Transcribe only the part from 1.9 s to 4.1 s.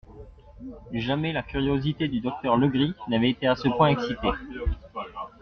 du docteur Legris n'avait été à ce point